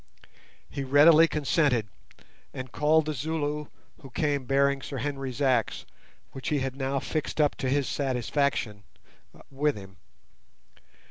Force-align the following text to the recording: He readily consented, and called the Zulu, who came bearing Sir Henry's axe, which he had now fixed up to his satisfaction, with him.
He 0.67 0.83
readily 0.83 1.27
consented, 1.27 1.85
and 2.55 2.71
called 2.71 3.05
the 3.05 3.13
Zulu, 3.13 3.67
who 4.01 4.09
came 4.09 4.45
bearing 4.47 4.81
Sir 4.81 4.97
Henry's 4.97 5.43
axe, 5.43 5.85
which 6.31 6.49
he 6.49 6.57
had 6.57 6.75
now 6.75 6.97
fixed 6.99 7.39
up 7.39 7.53
to 7.57 7.69
his 7.69 7.87
satisfaction, 7.87 8.81
with 9.51 9.75
him. 9.77 9.97